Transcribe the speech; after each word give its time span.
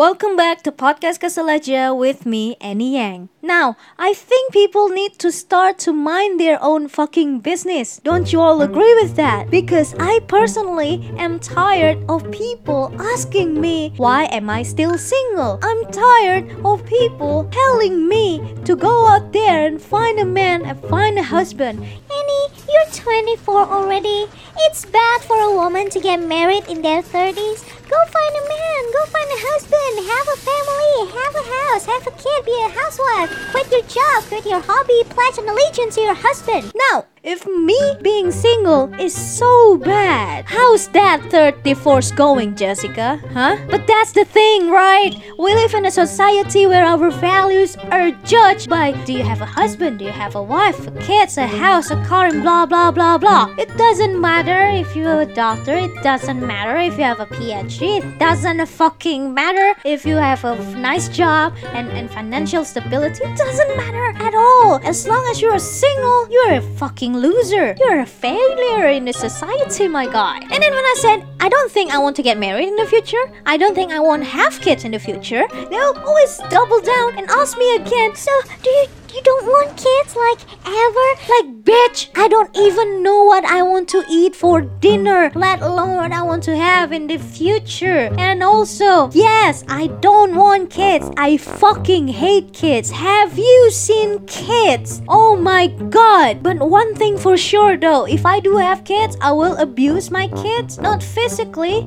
Welcome 0.00 0.34
back 0.34 0.62
to 0.62 0.72
Podcast 0.72 1.20
Kesalaja 1.20 1.92
with 1.94 2.24
me, 2.24 2.56
Annie 2.58 2.96
Yang. 2.96 3.28
Now, 3.42 3.76
I 3.98 4.14
think 4.14 4.50
people 4.50 4.88
need 4.88 5.18
to 5.18 5.30
start 5.30 5.78
to 5.80 5.92
mind 5.92 6.40
their 6.40 6.56
own 6.62 6.88
fucking 6.88 7.40
business. 7.40 8.00
Don't 8.02 8.32
you 8.32 8.40
all 8.40 8.62
agree 8.62 8.94
with 9.02 9.16
that? 9.16 9.50
Because 9.50 9.94
I 10.00 10.20
personally 10.26 11.04
am 11.18 11.38
tired 11.38 12.00
of 12.08 12.24
people 12.32 12.96
asking 12.96 13.60
me, 13.60 13.92
why 13.98 14.24
am 14.32 14.48
I 14.48 14.62
still 14.62 14.96
single? 14.96 15.60
I'm 15.62 15.84
tired 15.92 16.48
of 16.64 16.86
people 16.86 17.44
telling 17.52 18.08
me 18.08 18.40
to 18.64 18.76
go 18.76 19.04
out 19.04 19.34
there 19.34 19.66
and 19.66 19.76
find 19.76 20.18
a 20.18 20.24
man 20.24 20.64
and 20.64 20.80
find 20.88 21.18
a 21.18 21.22
husband. 21.22 21.84
Annie, 21.84 22.48
you're 22.72 22.88
24 23.04 23.68
already. 23.68 24.32
It's 24.64 24.86
bad 24.86 25.20
for 25.28 25.36
a 25.36 25.52
woman 25.52 25.90
to 25.90 26.00
get 26.00 26.24
married 26.24 26.64
in 26.68 26.80
their 26.80 27.02
30s. 27.02 27.68
Go 27.90 27.98
find 28.06 28.34
a 28.38 28.44
man, 28.46 28.80
go 28.94 29.02
find 29.10 29.26
a 29.26 29.40
husband, 29.50 29.94
have 30.06 30.28
a 30.30 30.38
family, 30.38 31.10
have 31.10 31.34
a 31.34 31.42
house, 31.42 31.84
have 31.90 32.06
a 32.06 32.14
kid, 32.14 32.44
be 32.46 32.54
a 32.62 32.70
housewife, 32.70 33.34
quit 33.50 33.66
your 33.72 33.82
job, 33.82 34.22
quit 34.30 34.46
your 34.46 34.62
hobby, 34.62 35.02
pledge 35.10 35.38
an 35.38 35.48
allegiance 35.48 35.96
to 35.96 36.02
your 36.02 36.14
husband. 36.14 36.70
Now, 36.90 37.09
if 37.22 37.46
me 37.46 37.78
being 38.00 38.30
single 38.32 38.92
is 38.94 39.14
so 39.14 39.76
bad, 39.76 40.46
how's 40.46 40.88
that 40.88 41.20
third 41.30 41.62
divorce 41.62 42.10
going, 42.10 42.56
Jessica? 42.56 43.20
Huh? 43.34 43.58
But 43.68 43.86
that's 43.86 44.12
the 44.12 44.24
thing, 44.24 44.70
right? 44.70 45.14
We 45.38 45.54
live 45.54 45.74
in 45.74 45.84
a 45.84 45.90
society 45.90 46.66
where 46.66 46.84
our 46.84 47.10
values 47.10 47.76
are 47.90 48.10
judged 48.24 48.70
by 48.70 48.92
do 49.04 49.12
you 49.12 49.22
have 49.22 49.42
a 49.42 49.46
husband, 49.46 49.98
do 49.98 50.06
you 50.06 50.12
have 50.12 50.34
a 50.34 50.42
wife, 50.42 50.88
kids, 51.00 51.36
a 51.36 51.46
house, 51.46 51.90
a 51.90 52.02
car, 52.04 52.26
and 52.26 52.42
blah 52.42 52.64
blah 52.64 52.90
blah 52.90 53.18
blah. 53.18 53.54
It 53.58 53.76
doesn't 53.76 54.18
matter 54.18 54.68
if 54.74 54.96
you're 54.96 55.20
a 55.20 55.26
doctor, 55.26 55.76
it 55.76 55.94
doesn't 56.02 56.40
matter 56.40 56.78
if 56.78 56.96
you 56.96 57.04
have 57.04 57.20
a 57.20 57.26
PhD, 57.26 57.98
it 58.02 58.18
doesn't 58.18 58.64
fucking 58.66 59.34
matter 59.34 59.78
if 59.84 60.06
you 60.06 60.16
have 60.16 60.42
a 60.44 60.56
nice 60.76 61.08
job 61.08 61.52
and, 61.74 61.90
and 61.90 62.10
financial 62.10 62.64
stability, 62.64 63.24
it 63.24 63.36
doesn't 63.36 63.76
matter 63.76 64.06
at 64.22 64.34
all. 64.34 64.80
As 64.84 65.06
long 65.06 65.26
as 65.30 65.42
you're 65.42 65.58
single, 65.58 66.28
you're 66.30 66.54
a 66.54 66.62
fucking 66.62 67.09
loser. 67.14 67.76
You're 67.78 68.00
a 68.00 68.06
failure 68.06 68.88
in 68.88 69.04
the 69.04 69.12
society, 69.12 69.88
my 69.88 70.06
guy. 70.06 70.38
And 70.38 70.62
then 70.62 70.72
when 70.72 70.84
I 70.84 70.94
said, 70.98 71.29
I 71.40 71.48
don't 71.48 71.72
think 71.72 71.92
I 71.92 71.98
want 71.98 72.16
to 72.16 72.22
get 72.22 72.38
married 72.38 72.68
in 72.68 72.76
the 72.76 72.86
future, 72.86 73.24
I 73.46 73.56
don't 73.56 73.74
think 73.74 73.92
I 73.92 74.00
want 74.00 74.22
to 74.22 74.28
have 74.28 74.60
kids 74.60 74.84
in 74.84 74.92
the 74.92 74.98
future, 74.98 75.44
they'll 75.70 75.98
always 76.06 76.38
double 76.50 76.80
down 76.80 77.18
and 77.18 77.28
ask 77.30 77.56
me 77.58 77.76
again, 77.76 78.14
So, 78.14 78.30
do 78.62 78.70
you 78.70 78.86
you 79.14 79.22
don't 79.22 79.44
want 79.44 79.76
kids 79.76 80.14
like 80.14 80.38
ever? 80.64 81.06
like, 81.34 81.64
bitch, 81.64 82.10
I 82.16 82.28
don't 82.28 82.56
even 82.56 83.02
know 83.02 83.24
what 83.24 83.44
I 83.44 83.62
want 83.62 83.88
to 83.88 84.04
eat 84.08 84.36
for 84.36 84.60
dinner, 84.60 85.32
let 85.34 85.62
alone 85.62 85.96
what 85.96 86.12
I 86.12 86.22
want 86.22 86.44
to 86.44 86.56
have 86.56 86.92
in 86.92 87.06
the 87.08 87.18
future. 87.18 88.14
And 88.18 88.42
also, 88.42 89.10
yes, 89.12 89.64
I 89.68 89.88
don't 89.88 90.36
want 90.36 90.70
kids. 90.70 91.10
I 91.16 91.36
fucking 91.38 92.08
hate 92.08 92.52
kids. 92.52 92.90
Have 92.90 93.36
you 93.36 93.70
seen 93.72 94.24
kids? 94.26 95.02
Oh 95.08 95.36
my 95.36 95.66
god. 95.66 96.42
But 96.42 96.58
one 96.58 96.94
thing 96.94 97.18
for 97.18 97.36
sure 97.36 97.76
though, 97.76 98.06
if 98.06 98.24
I 98.24 98.38
do 98.40 98.56
have 98.58 98.84
kids, 98.84 99.16
I 99.20 99.32
will 99.32 99.56
abuse 99.56 100.10
my 100.10 100.28
kids. 100.28 100.78
Not 100.78 101.02
physically, 101.02 101.29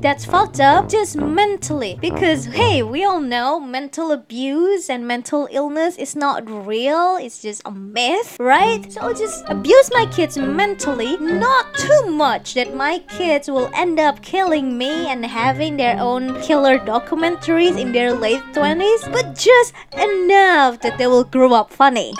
that's 0.01 0.25
fucked 0.25 0.59
up, 0.59 0.89
just 0.89 1.15
mentally. 1.17 1.97
Because 1.99 2.45
hey, 2.45 2.81
we 2.81 3.03
all 3.03 3.19
know 3.19 3.59
mental 3.59 4.11
abuse 4.11 4.89
and 4.89 5.07
mental 5.07 5.47
illness 5.51 5.97
is 5.97 6.15
not 6.15 6.49
real, 6.49 7.17
it's 7.17 7.41
just 7.41 7.61
a 7.65 7.71
myth, 7.71 8.37
right? 8.39 8.91
So 8.91 9.01
I'll 9.01 9.13
just 9.13 9.43
abuse 9.47 9.89
my 9.93 10.05
kids 10.07 10.37
mentally, 10.37 11.17
not 11.17 11.73
too 11.75 12.07
much 12.09 12.53
that 12.53 12.75
my 12.75 12.99
kids 12.99 13.49
will 13.49 13.69
end 13.73 13.99
up 13.99 14.21
killing 14.21 14.77
me 14.77 15.07
and 15.07 15.25
having 15.25 15.77
their 15.77 15.99
own 15.99 16.41
killer 16.41 16.79
documentaries 16.79 17.79
in 17.79 17.91
their 17.91 18.13
late 18.13 18.43
20s, 18.53 19.11
but 19.11 19.35
just 19.35 19.73
enough 19.93 20.79
that 20.81 20.97
they 20.97 21.07
will 21.07 21.25
grow 21.25 21.53
up 21.53 21.71
funny. 21.71 22.13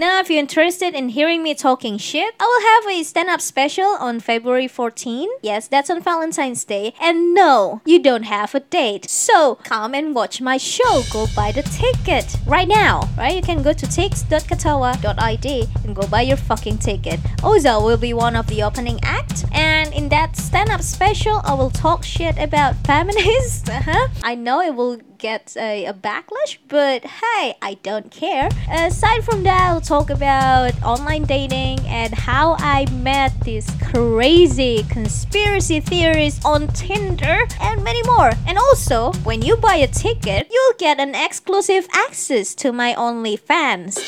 Now, 0.00 0.18
if 0.18 0.30
you're 0.30 0.38
interested 0.38 0.94
in 0.94 1.10
hearing 1.10 1.42
me 1.42 1.54
talking 1.54 1.98
shit, 1.98 2.34
I 2.40 2.44
will 2.44 2.88
have 2.88 2.98
a 2.98 3.04
stand 3.04 3.28
up 3.28 3.42
special 3.42 3.84
on 3.84 4.18
February 4.18 4.66
14. 4.66 5.28
Yes, 5.42 5.68
that's 5.68 5.90
on 5.90 6.00
Valentine's 6.00 6.64
Day. 6.64 6.94
And 6.98 7.34
no, 7.34 7.82
you 7.84 8.02
don't 8.02 8.22
have 8.22 8.54
a 8.54 8.60
date. 8.60 9.10
So 9.10 9.56
come 9.56 9.92
and 9.92 10.14
watch 10.14 10.40
my 10.40 10.56
show. 10.56 11.02
Go 11.12 11.26
buy 11.36 11.52
the 11.52 11.64
ticket 11.64 12.34
right 12.46 12.66
now, 12.66 13.10
right? 13.18 13.36
You 13.36 13.42
can 13.42 13.62
go 13.62 13.74
to 13.74 13.84
tix.katawa.id 13.84 15.68
and 15.84 15.94
go 15.94 16.06
buy 16.06 16.22
your 16.22 16.38
fucking 16.38 16.78
ticket. 16.78 17.20
Ozal 17.42 17.84
will 17.84 17.98
be 17.98 18.14
one 18.14 18.36
of 18.36 18.46
the 18.46 18.62
opening 18.62 18.98
act. 19.02 19.44
And 19.52 19.79
in 20.00 20.08
that 20.08 20.34
stand 20.34 20.70
up 20.70 20.80
special, 20.80 21.42
I 21.44 21.52
will 21.52 21.68
talk 21.68 22.02
shit 22.04 22.38
about 22.38 22.74
feminists. 22.88 23.68
Uh-huh. 23.68 24.08
I 24.22 24.34
know 24.34 24.62
it 24.62 24.74
will 24.74 24.96
get 25.18 25.54
a, 25.58 25.84
a 25.84 25.92
backlash, 25.92 26.56
but 26.68 27.04
hey, 27.04 27.54
I 27.60 27.76
don't 27.82 28.10
care. 28.10 28.48
Aside 28.70 29.22
from 29.24 29.42
that, 29.42 29.60
I'll 29.68 29.82
talk 29.82 30.08
about 30.08 30.72
online 30.82 31.24
dating 31.24 31.80
and 31.80 32.14
how 32.14 32.56
I 32.58 32.86
met 32.90 33.38
these 33.42 33.68
crazy 33.92 34.84
conspiracy 34.88 35.80
theories 35.80 36.42
on 36.46 36.68
Tinder 36.68 37.40
and 37.60 37.84
many 37.84 38.02
more. 38.04 38.32
And 38.46 38.56
also, 38.56 39.12
when 39.28 39.42
you 39.42 39.56
buy 39.58 39.76
a 39.76 39.86
ticket, 39.86 40.48
you'll 40.50 40.78
get 40.78 40.98
an 40.98 41.14
exclusive 41.14 41.86
access 41.92 42.54
to 42.54 42.72
my 42.72 42.94
OnlyFans. 42.94 43.98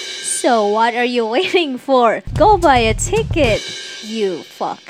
So, 0.41 0.69
what 0.69 0.95
are 0.95 1.05
you 1.17 1.27
waiting 1.37 1.77
for? 1.77 2.23
Go 2.33 2.57
buy 2.57 2.79
a 2.79 2.95
ticket, 2.95 3.61
you 4.03 4.43
fuck. 4.43 4.81